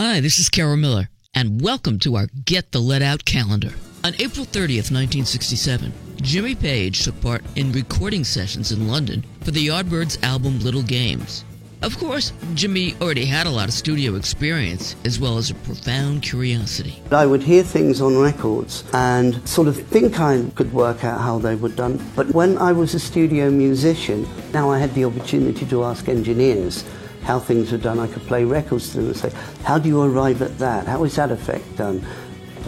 Hi, 0.00 0.20
this 0.20 0.38
is 0.38 0.48
Carol 0.48 0.76
Miller, 0.76 1.08
and 1.34 1.60
welcome 1.60 1.98
to 1.98 2.14
our 2.14 2.28
Get 2.44 2.70
the 2.70 2.78
Led 2.78 3.02
Out 3.02 3.24
calendar. 3.24 3.72
On 4.04 4.14
April 4.20 4.46
30th, 4.46 4.92
1967, 4.94 5.92
Jimmy 6.22 6.54
Page 6.54 7.02
took 7.02 7.20
part 7.20 7.42
in 7.56 7.72
recording 7.72 8.22
sessions 8.22 8.70
in 8.70 8.86
London 8.86 9.24
for 9.42 9.50
the 9.50 9.66
Yardbirds 9.66 10.22
album 10.22 10.60
Little 10.60 10.84
Games. 10.84 11.44
Of 11.82 11.98
course, 11.98 12.32
Jimmy 12.54 12.94
already 13.00 13.24
had 13.24 13.48
a 13.48 13.50
lot 13.50 13.66
of 13.66 13.74
studio 13.74 14.14
experience, 14.14 14.94
as 15.04 15.18
well 15.18 15.36
as 15.36 15.50
a 15.50 15.56
profound 15.56 16.22
curiosity. 16.22 17.02
I 17.10 17.26
would 17.26 17.42
hear 17.42 17.64
things 17.64 18.00
on 18.00 18.16
records 18.18 18.84
and 18.92 19.48
sort 19.48 19.66
of 19.66 19.76
think 19.88 20.20
I 20.20 20.44
could 20.54 20.72
work 20.72 21.02
out 21.02 21.20
how 21.20 21.40
they 21.40 21.56
were 21.56 21.70
done. 21.70 22.00
But 22.14 22.32
when 22.32 22.56
I 22.58 22.70
was 22.70 22.94
a 22.94 23.00
studio 23.00 23.50
musician, 23.50 24.28
now 24.52 24.70
I 24.70 24.78
had 24.78 24.94
the 24.94 25.06
opportunity 25.06 25.66
to 25.66 25.82
ask 25.82 26.08
engineers 26.08 26.84
how 27.28 27.38
things 27.38 27.70
were 27.70 27.78
done. 27.78 28.00
I 28.00 28.06
could 28.06 28.22
play 28.22 28.44
records 28.44 28.88
to 28.90 28.96
them 28.96 29.06
and 29.08 29.16
say, 29.16 29.30
how 29.62 29.78
do 29.78 29.86
you 29.86 30.00
arrive 30.00 30.40
at 30.40 30.56
that? 30.58 30.86
How 30.86 31.04
is 31.04 31.14
that 31.16 31.30
effect 31.30 31.76
done? 31.76 32.02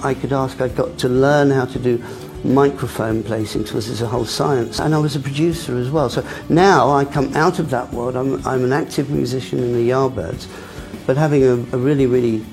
I 0.05 0.13
could 0.13 0.35
ask, 0.35 0.61
I 0.61 0.69
got 0.69 0.99
to 0.99 1.09
learn 1.09 1.51
how 1.51 1.65
to 1.65 1.79
do 1.79 2.05
microphone 2.45 3.23
placing 3.23 3.63
because 3.63 3.89
it's 3.89 4.03
a 4.03 4.07
whole 4.07 4.27
science. 4.27 4.79
And 4.79 4.95
I 4.95 4.99
was 4.99 5.17
a 5.17 5.21
producer 5.21 5.79
as 5.79 5.91
well. 5.91 6.11
So 6.11 6.23
now 6.51 6.91
I 6.91 7.07
come 7.07 7.35
out 7.35 7.59
of 7.59 7.71
that 7.71 7.91
world. 7.95 8.17
I'm, 8.17 8.47
I'm 8.47 8.63
an 8.63 8.75
active 8.75 9.09
musician 9.09 9.61
in 9.61 9.73
the 9.73 9.89
Yardbirds, 9.89 10.47
but 11.07 11.17
having 11.17 11.43
a, 11.43 11.53
a 11.53 11.79
really, 11.79 12.05
really 12.05 12.45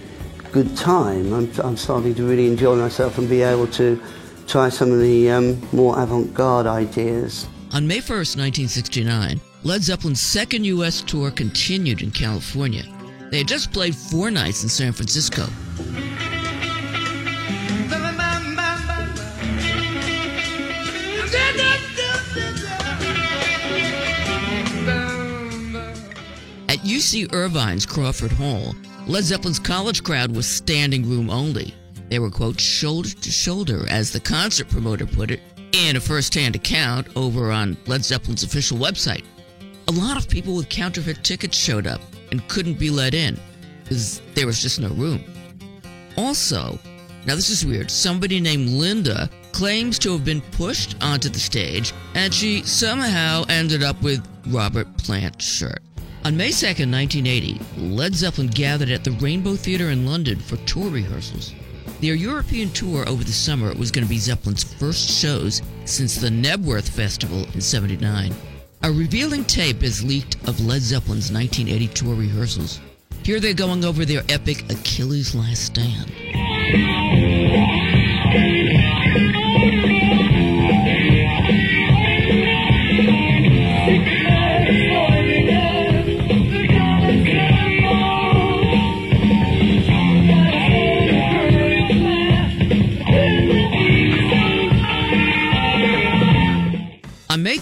good 0.54 0.78
time. 0.78 1.34
I'm, 1.34 1.52
I'm, 1.62 1.76
starting 1.76 2.16
to 2.16 2.24
really 2.24 2.48
enjoy 2.48 2.78
myself 2.78 3.18
and 3.18 3.28
be 3.28 3.42
able 3.42 3.68
to 3.68 4.02
try 4.48 4.70
some 4.70 4.94
of 4.94 5.00
the 5.00 5.30
um, 5.30 5.62
more 5.74 6.02
avant-garde 6.02 6.68
ideas. 6.68 7.48
On 7.74 7.86
May 7.86 7.98
1st, 7.98 8.38
1969, 8.38 9.42
Led 9.64 9.84
Zeppelin's 9.84 10.22
second 10.22 10.66
U.S. 10.66 11.02
tour 11.02 11.32
continued 11.32 12.02
in 12.02 12.12
California. 12.12 12.84
They 13.32 13.40
had 13.40 13.48
just 13.48 13.74
played 13.74 13.96
four 13.96 14.32
nights 14.32 14.64
in 14.64 14.70
San 14.70 14.94
Francisco. 14.94 15.44
At 26.70 26.84
UC 26.84 27.34
Irvine's 27.34 27.86
Crawford 27.86 28.32
Hall, 28.32 28.76
Led 29.08 29.24
Zeppelin's 29.24 29.60
college 29.60 30.04
crowd 30.04 30.36
was 30.36 30.46
standing 30.48 31.10
room 31.10 31.30
only. 31.30 31.74
They 32.10 32.20
were, 32.20 32.30
quote, 32.30 32.60
shoulder 32.60 33.10
to 33.10 33.32
shoulder, 33.32 33.86
as 33.90 34.12
the 34.12 34.20
concert 34.20 34.70
promoter 34.70 35.06
put 35.06 35.32
it, 35.32 35.42
in 35.74 35.96
a 35.96 36.00
first 36.00 36.34
hand 36.34 36.56
account 36.56 37.08
over 37.16 37.52
on 37.52 37.76
Led 37.88 38.06
Zeppelin's 38.06 38.44
official 38.44 38.78
website. 38.78 39.24
A 39.90 39.94
lot 39.94 40.18
of 40.18 40.28
people 40.28 40.54
with 40.54 40.68
counterfeit 40.68 41.24
tickets 41.24 41.58
showed 41.58 41.88
up 41.88 42.02
and 42.32 42.46
couldn't 42.50 42.78
be 42.78 42.90
let 42.90 43.14
in 43.14 43.40
because 43.84 44.20
there 44.36 44.46
was 44.46 44.62
just 44.62 44.82
no 44.82 44.90
room. 44.90 45.24
Also, 46.18 46.78
now 47.26 47.36
this 47.36 47.50
is 47.50 47.66
weird, 47.66 47.90
somebody 47.90 48.42
named 48.42 48.68
Linda 48.68 49.30
claims 49.54 49.98
to 50.00 50.12
have 50.12 50.26
been 50.26 50.42
pushed 50.42 51.02
onto 51.02 51.30
the 51.30 51.40
stage 51.40 51.94
and 52.16 52.34
she 52.34 52.64
somehow 52.64 53.46
ended 53.48 53.82
up 53.82 54.02
with 54.02 54.28
Robert 54.48 54.88
Plant's 54.98 55.46
shirt. 55.46 55.80
On 56.26 56.36
May 56.36 56.50
2nd, 56.50 56.92
1980, 56.92 57.58
Led 57.78 58.14
Zeppelin 58.14 58.48
gathered 58.48 58.90
at 58.90 59.06
the 59.06 59.12
Rainbow 59.12 59.56
Theatre 59.56 59.92
in 59.92 60.06
London 60.06 60.38
for 60.38 60.58
tour 60.66 60.90
rehearsals. 60.90 61.54
Their 62.02 62.16
European 62.16 62.72
tour 62.72 63.08
over 63.08 63.24
the 63.24 63.32
summer 63.32 63.74
was 63.74 63.92
going 63.92 64.06
to 64.06 64.10
be 64.10 64.20
Zeppelin's 64.20 64.66
first 64.66 65.10
shows 65.10 65.62
since 65.86 66.16
the 66.16 66.28
Knebworth 66.28 66.90
Festival 66.90 67.48
in 67.54 67.62
79. 67.62 68.36
A 68.84 68.92
revealing 68.92 69.44
tape 69.44 69.82
is 69.82 70.04
leaked 70.04 70.36
of 70.48 70.60
Led 70.60 70.82
Zeppelin's 70.82 71.32
1980 71.32 71.88
tour 71.88 72.14
rehearsals. 72.16 72.80
Here 73.24 73.40
they're 73.40 73.54
going 73.54 73.84
over 73.84 74.06
their 74.06 74.22
epic 74.30 74.72
Achilles' 74.72 75.34
Last 75.34 75.66
Stand. 75.66 76.12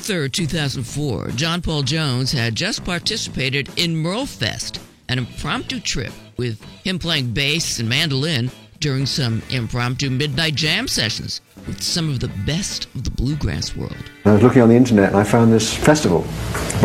On 0.05 0.11
May 0.11 0.17
3, 0.17 0.29
2004, 0.29 1.29
John 1.29 1.61
Paul 1.63 1.81
Jones 1.81 2.31
had 2.31 2.55
just 2.55 2.85
participated 2.85 3.69
in 3.75 3.95
Merlefest, 3.95 4.79
an 5.09 5.17
impromptu 5.17 5.79
trip 5.79 6.11
with 6.37 6.63
him 6.83 6.99
playing 6.99 7.33
bass 7.33 7.79
and 7.79 7.89
mandolin 7.89 8.51
during 8.79 9.07
some 9.07 9.41
impromptu 9.49 10.11
midnight 10.11 10.53
jam 10.53 10.87
sessions 10.87 11.41
with 11.65 11.81
some 11.81 12.09
of 12.09 12.19
the 12.19 12.27
best 12.45 12.85
of 12.93 13.03
the 13.03 13.09
bluegrass 13.09 13.75
world. 13.75 13.95
I 14.25 14.33
was 14.33 14.43
looking 14.43 14.61
on 14.61 14.69
the 14.69 14.75
internet 14.75 15.09
and 15.09 15.17
I 15.17 15.23
found 15.23 15.51
this 15.51 15.73
festival. 15.75 16.23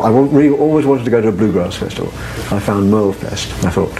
I 0.02 0.08
really 0.08 0.56
always 0.56 0.86
wanted 0.86 1.04
to 1.04 1.10
go 1.10 1.20
to 1.20 1.28
a 1.28 1.32
bluegrass 1.32 1.76
festival. 1.76 2.10
I 2.56 2.58
found 2.58 2.90
Merlefest. 2.90 3.64
I 3.64 3.70
thought, 3.70 3.94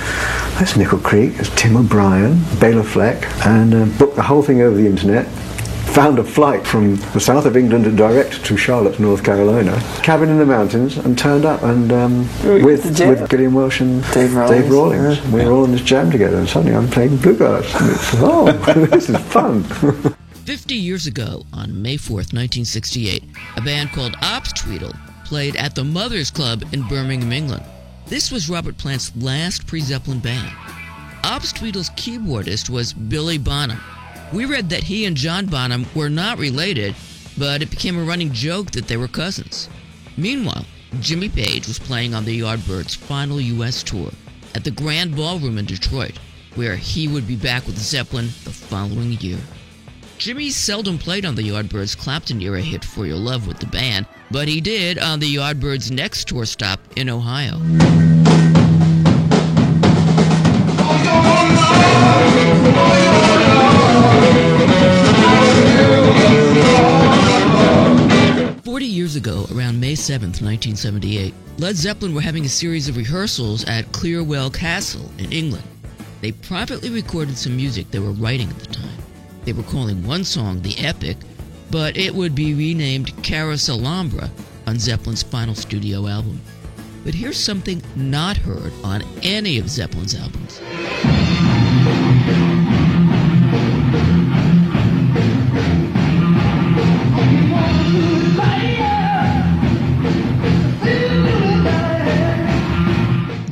there's 0.59 0.79
Nickel 0.79 0.99
Creek, 0.99 1.35
there's 1.35 1.55
Tim 1.57 1.77
O'Brien, 1.77 2.43
Bela 2.59 2.85
Fleck, 2.85 3.25
and 3.47 3.75
uh, 3.75 3.85
booked 3.99 4.17
the 4.17 4.23
whole 4.23 4.43
thing 4.43 4.63
over 4.63 4.77
the 4.77 4.87
internet 4.87 5.27
found 5.91 6.19
a 6.19 6.25
flight 6.25 6.67
from 6.67 6.97
the 7.13 7.21
south 7.21 7.47
of 7.47 7.57
England 7.57 7.97
direct 7.97 8.45
to 8.45 8.57
Charlotte, 8.57 9.01
North 9.01 9.25
Carolina, 9.25 9.79
cabin 10.03 10.29
in 10.29 10.39
the 10.39 10.47
mountains, 10.47 10.97
and 10.97 11.19
turned 11.19 11.45
up 11.45 11.63
and 11.63 11.93
um, 11.93 12.29
with, 12.45 12.85
with 13.01 13.29
Gillian 13.29 13.55
Welch 13.55 13.81
and 13.81 14.03
Dave 14.13 14.35
Rawlings. 14.35 14.63
Dave 14.63 14.71
Rawlings. 14.71 15.19
Yeah. 15.19 15.31
We 15.33 15.45
were 15.45 15.53
all 15.53 15.65
in 15.65 15.73
this 15.73 15.83
jam 15.83 16.11
together, 16.11 16.39
and 16.39 16.49
suddenly 16.49 16.77
I'm 16.77 16.89
playing 16.89 17.17
bluegrass. 17.17 17.75
And 17.81 17.91
it's, 17.91 18.15
oh, 18.17 18.53
this 18.87 19.09
is 19.11 19.19
fun. 19.19 19.65
50 20.45 20.75
years 20.75 21.07
ago, 21.07 21.45
on 21.53 21.81
May 21.81 21.97
4th, 21.97 22.33
1968, 22.35 23.23
a 23.57 23.61
band 23.61 23.93
called 23.93 24.17
Obs-Tweedle 24.23 24.93
played 25.25 25.55
at 25.55 25.77
the 25.77 25.85
Mothers 25.85 26.31
Club 26.31 26.65
in 26.73 26.83
Birmingham, 26.89 27.31
England. 27.31 27.65
This 28.07 28.33
was 28.33 28.51
Robert 28.51 28.77
Plant's 28.77 29.13
last 29.17 29.67
pre 29.69 29.81
Zeppelin 29.81 30.19
band. 30.19 30.53
Obs-Tweedle's 31.23 31.91
keyboardist 31.91 32.69
was 32.69 32.93
Billy 32.93 33.39
Bonham, 33.39 33.81
we 34.33 34.45
read 34.45 34.71
that 34.71 34.85
he 34.85 35.05
and 35.05 35.17
John 35.17 35.47
Bonham 35.47 35.87
were 35.95 36.09
not 36.09 36.39
related, 36.39 36.95
but 37.37 37.63
it 37.63 37.71
became 37.71 37.99
a 37.99 38.05
running 38.05 38.33
joke 38.33 38.71
that 38.73 38.87
they 38.87 38.97
were 38.97 39.09
cousins. 39.09 39.69
Meanwhile, 40.17 40.67
Jimmy 41.01 41.29
Page 41.29 41.67
was 41.67 41.79
playing 41.79 42.15
on 42.15 42.25
the 42.25 42.41
Yardbirds' 42.41 42.97
final 42.97 43.41
U.S. 43.41 43.83
tour 43.83 44.11
at 44.55 44.65
the 44.65 44.71
Grand 44.71 45.17
Ballroom 45.17 45.59
in 45.59 45.65
Detroit, 45.65 46.19
where 46.55 46.77
he 46.77 47.09
would 47.09 47.27
be 47.27 47.37
back 47.37 47.67
with 47.67 47.79
Zeppelin 47.79 48.27
the 48.45 48.51
following 48.51 49.13
year. 49.13 49.39
Jimmy 50.19 50.51
seldom 50.51 50.99
played 50.99 51.25
on 51.25 51.35
the 51.35 51.49
Yardbirds' 51.49 51.97
Clapton 51.97 52.43
era 52.43 52.61
hit 52.61 52.85
For 52.85 53.07
Your 53.07 53.17
Love 53.17 53.47
with 53.47 53.59
the 53.59 53.67
band, 53.67 54.07
but 54.31 54.49
he 54.49 54.61
did 54.61 54.99
on 54.99 55.19
the 55.19 55.37
Yardbirds' 55.37 55.91
next 55.91 56.29
tour 56.29 56.45
stop 56.45 56.81
in 56.97 57.09
Ohio. 57.09 57.59
7th, 70.11 70.43
1978, 70.43 71.33
Led 71.59 71.77
Zeppelin 71.77 72.13
were 72.13 72.21
having 72.21 72.45
a 72.45 72.49
series 72.49 72.89
of 72.89 72.97
rehearsals 72.97 73.65
at 73.67 73.93
Clearwell 73.93 74.51
Castle 74.51 75.09
in 75.19 75.31
England. 75.31 75.63
They 76.21 76.33
privately 76.33 76.91
recorded 76.91 77.39
some 77.39 77.55
music 77.55 77.89
they 77.93 78.01
were 78.01 78.11
writing 78.11 78.51
at 78.51 78.59
the 78.59 78.75
time. 78.75 78.99
They 79.45 79.53
were 79.53 79.63
calling 79.63 80.05
one 80.05 80.25
song 80.25 80.63
the 80.63 80.77
Epic, 80.79 81.17
but 81.71 81.97
it 81.97 82.13
would 82.13 82.35
be 82.35 82.55
renamed 82.55 83.15
Carouselambra 83.19 84.29
on 84.67 84.81
Zeppelin's 84.81 85.23
final 85.23 85.55
studio 85.55 86.09
album. 86.09 86.41
But 87.05 87.15
here's 87.15 87.39
something 87.39 87.81
not 87.95 88.37
heard 88.37 88.73
on 88.83 89.05
any 89.23 89.61
of 89.61 89.71
Zeppelin's 89.71 90.17
albums. 90.17 90.61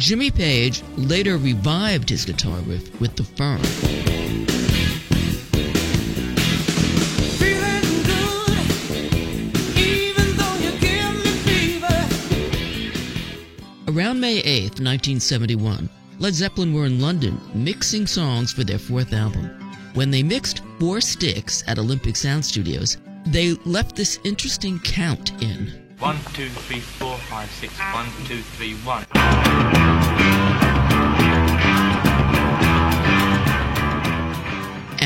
Jimmy 0.08 0.30
Page 0.30 0.82
later 0.96 1.36
revived 1.36 2.08
his 2.08 2.24
guitar 2.24 2.56
riff 2.60 2.98
with 2.98 3.14
The 3.14 3.24
Firm. 3.24 3.60
Around 13.86 14.18
May 14.18 14.38
8, 14.38 14.80
1971, 14.80 15.90
Led 16.18 16.32
Zeppelin 16.32 16.72
were 16.72 16.86
in 16.86 17.02
London 17.02 17.38
mixing 17.52 18.06
songs 18.06 18.50
for 18.50 18.64
their 18.64 18.78
fourth 18.78 19.12
album. 19.12 19.44
When 19.92 20.10
they 20.10 20.22
mixed 20.22 20.62
four 20.80 21.02
sticks 21.02 21.62
at 21.66 21.78
Olympic 21.78 22.16
Sound 22.16 22.42
Studios, 22.42 22.96
they 23.26 23.52
left 23.66 23.94
this 23.94 24.18
interesting 24.24 24.78
count 24.78 25.32
in. 25.42 25.70
One, 25.98 26.16
two, 26.32 26.48
three, 26.48 26.80
four, 26.80 27.18
five, 27.18 27.50
six. 27.50 27.78
One, 27.92 28.06
two, 28.24 28.40
three, 28.40 28.72
one. 28.76 29.04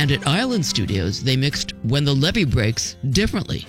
And 0.03 0.11
at 0.11 0.27
Island 0.27 0.67
Studios, 0.67 1.23
they 1.23 1.37
mixed 1.37 1.75
When 1.85 2.05
the 2.05 2.13
Levee 2.13 2.45
Breaks 2.45 2.97
differently. 3.11 3.69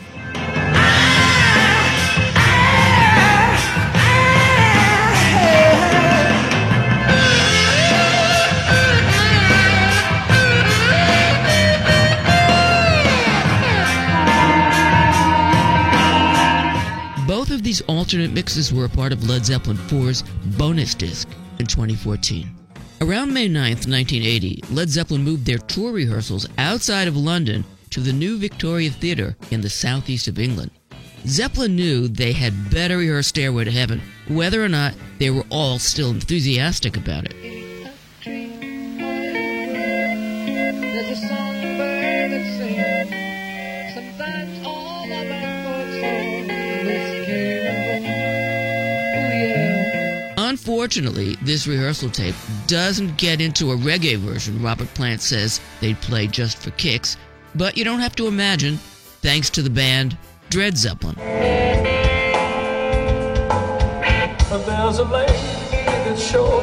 Both 17.27 17.51
of 17.51 17.61
these 17.61 17.81
alternate 17.81 18.33
mixes 18.33 18.73
were 18.73 18.85
a 18.85 18.89
part 18.89 19.13
of 19.13 19.29
Led 19.29 19.45
Zeppelin 19.45 19.77
IV's 19.77 20.23
bonus 20.57 20.95
disc 20.95 21.27
in 21.59 21.67
2014. 21.67 22.62
Around 23.01 23.33
May 23.33 23.47
9, 23.47 23.71
1980, 23.71 24.63
Led 24.69 24.89
Zeppelin 24.89 25.23
moved 25.23 25.45
their 25.45 25.57
tour 25.57 25.91
rehearsals 25.91 26.47
outside 26.57 27.07
of 27.07 27.17
London 27.17 27.65
to 27.89 27.99
the 27.99 28.13
new 28.13 28.37
Victoria 28.37 28.91
Theatre 28.91 29.35
in 29.51 29.61
the 29.61 29.69
southeast 29.69 30.27
of 30.27 30.39
England. 30.39 30.71
Zeppelin 31.25 31.75
knew 31.75 32.07
they 32.07 32.33
had 32.33 32.69
better 32.69 32.97
rehearse 32.97 33.27
Stairway 33.27 33.65
to 33.65 33.71
Heaven, 33.71 34.01
whether 34.27 34.63
or 34.63 34.69
not 34.69 34.93
they 35.19 35.29
were 35.29 35.45
all 35.49 35.79
still 35.79 36.11
enthusiastic 36.11 36.95
about 36.97 37.25
it. 37.25 37.35
Unfortunately, 50.83 51.37
this 51.41 51.65
rehearsal 51.65 52.09
tape 52.09 52.35
doesn't 52.67 53.15
get 53.15 53.39
into 53.39 53.71
a 53.71 53.75
reggae 53.77 54.17
version 54.17 54.61
Robert 54.61 54.93
Plant 54.93 55.21
says 55.21 55.61
they'd 55.79 55.95
play 56.01 56.27
just 56.27 56.57
for 56.57 56.71
kicks, 56.71 57.15
but 57.55 57.77
you 57.77 57.85
don't 57.85 58.01
have 58.01 58.17
to 58.17 58.27
imagine, 58.27 58.75
thanks 59.21 59.49
to 59.51 59.61
the 59.61 59.69
band 59.69 60.17
Dread 60.49 60.75
Zeppelin. 60.75 61.15
There's 61.15 61.47
a 64.99 65.05
lady 65.05 65.31
that's 65.87 66.21
sure 66.21 66.61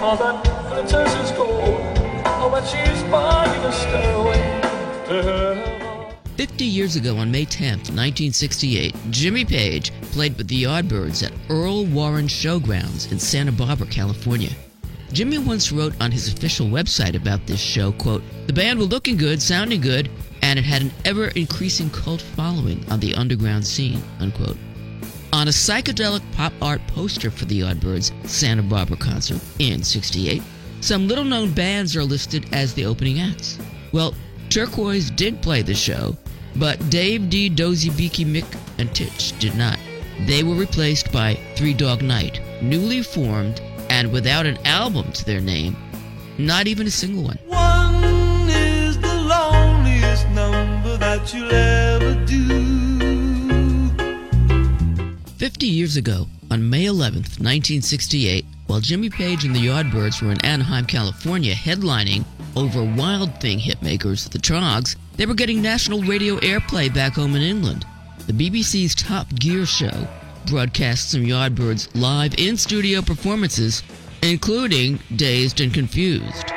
all 0.00 0.16
that 0.16 0.42
glitters 0.70 1.12
is 1.22 1.30
gold. 1.32 1.82
Oh, 2.24 2.56
she's 2.64 3.02
buying 3.10 3.62
a 3.62 3.72
stairway. 3.72 4.49
50 6.40 6.64
years 6.64 6.96
ago 6.96 7.18
on 7.18 7.30
May 7.30 7.44
10, 7.44 7.80
1968, 7.80 8.96
Jimmy 9.10 9.44
Page 9.44 9.92
played 10.04 10.38
with 10.38 10.48
the 10.48 10.62
Yardbirds 10.62 11.22
at 11.22 11.34
Earl 11.50 11.84
Warren 11.84 12.28
Showgrounds 12.28 13.12
in 13.12 13.18
Santa 13.18 13.52
Barbara, 13.52 13.86
California. 13.88 14.48
Jimmy 15.12 15.36
once 15.36 15.70
wrote 15.70 15.92
on 16.00 16.10
his 16.10 16.32
official 16.32 16.66
website 16.66 17.14
about 17.14 17.46
this 17.46 17.60
show, 17.60 17.92
quote, 17.92 18.22
The 18.46 18.54
band 18.54 18.78
were 18.78 18.86
looking 18.86 19.18
good, 19.18 19.42
sounding 19.42 19.82
good, 19.82 20.08
and 20.40 20.58
it 20.58 20.64
had 20.64 20.80
an 20.80 20.92
ever-increasing 21.04 21.90
cult 21.90 22.22
following 22.22 22.90
on 22.90 23.00
the 23.00 23.14
underground 23.16 23.66
scene, 23.66 24.02
unquote. 24.18 24.56
On 25.34 25.46
a 25.46 25.50
psychedelic 25.50 26.22
pop 26.32 26.54
art 26.62 26.80
poster 26.86 27.30
for 27.30 27.44
the 27.44 27.60
Yardbirds' 27.60 28.12
Santa 28.26 28.62
Barbara 28.62 28.96
concert 28.96 29.42
in 29.58 29.82
68, 29.82 30.42
some 30.80 31.06
little-known 31.06 31.52
bands 31.52 31.94
are 31.96 32.02
listed 32.04 32.46
as 32.54 32.72
the 32.72 32.86
opening 32.86 33.20
acts. 33.20 33.58
Well, 33.92 34.14
Turquoise 34.48 35.10
did 35.10 35.42
play 35.42 35.62
the 35.62 35.74
show, 35.74 36.16
but 36.60 36.90
Dave 36.90 37.30
Dee, 37.30 37.48
Dozy 37.48 37.88
Beaky, 37.88 38.26
Mick, 38.26 38.44
and 38.78 38.94
Tich 38.94 39.36
did 39.38 39.56
not. 39.56 39.78
They 40.26 40.42
were 40.42 40.54
replaced 40.54 41.10
by 41.10 41.34
Three 41.56 41.72
Dog 41.72 42.02
Night, 42.02 42.38
newly 42.60 43.02
formed 43.02 43.62
and 43.88 44.12
without 44.12 44.44
an 44.44 44.58
album 44.66 45.10
to 45.12 45.24
their 45.24 45.40
name, 45.40 45.74
not 46.36 46.66
even 46.66 46.86
a 46.86 46.90
single 46.90 47.24
one. 47.24 47.38
One 47.46 48.48
is 48.50 49.00
the 49.00 49.14
loneliest 49.14 50.28
number 50.28 50.98
that 50.98 51.32
you'll 51.32 51.50
ever 51.50 52.14
do. 52.26 52.40
Fifty 55.38 55.66
years 55.66 55.96
ago, 55.96 56.26
on 56.50 56.68
May 56.68 56.84
11th, 56.84 57.40
1968, 57.40 58.44
while 58.66 58.80
Jimmy 58.80 59.08
Page 59.08 59.44
and 59.44 59.56
the 59.56 59.66
Yardbirds 59.66 60.20
were 60.20 60.30
in 60.30 60.44
Anaheim, 60.44 60.84
California, 60.84 61.54
headlining 61.54 62.26
over 62.56 62.82
Wild 62.82 63.40
Thing 63.40 63.58
hitmakers, 63.58 64.28
the 64.28 64.38
Troggs, 64.38 64.96
they 65.16 65.26
were 65.26 65.34
getting 65.34 65.62
national 65.62 66.02
radio 66.02 66.36
airplay 66.36 66.92
back 66.92 67.14
home 67.14 67.36
in 67.36 67.42
England. 67.42 67.84
The 68.26 68.32
BBC's 68.32 68.94
Top 68.94 69.28
Gear 69.34 69.66
show 69.66 70.08
broadcast 70.46 71.10
some 71.10 71.22
Yardbirds 71.22 71.88
live 71.94 72.34
in 72.38 72.56
studio 72.56 73.02
performances, 73.02 73.82
including 74.22 74.98
Dazed 75.16 75.60
and 75.60 75.72
Confused. 75.72 76.50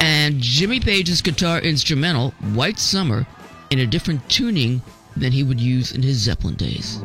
And 0.00 0.40
Jimmy 0.40 0.80
Page's 0.80 1.22
guitar 1.22 1.60
instrumental, 1.60 2.30
White 2.52 2.78
Summer, 2.78 3.26
in 3.70 3.78
a 3.80 3.86
different 3.86 4.28
tuning 4.28 4.82
than 5.18 5.32
he 5.32 5.42
would 5.42 5.60
use 5.60 5.92
in 5.92 6.02
his 6.02 6.16
Zeppelin 6.18 6.54
days. 6.54 7.00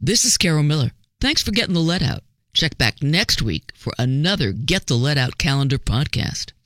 This 0.00 0.24
is 0.24 0.38
Carol 0.38 0.62
Miller. 0.62 0.92
Thanks 1.20 1.42
for 1.42 1.50
getting 1.50 1.74
the 1.74 1.80
Led 1.80 2.02
out. 2.02 2.22
Check 2.54 2.78
back 2.78 3.02
next 3.02 3.42
week 3.42 3.72
for 3.74 3.92
another 3.98 4.52
Get 4.52 4.86
the 4.86 4.94
Led 4.94 5.18
Out 5.18 5.36
Calendar 5.36 5.78
podcast. 5.78 6.52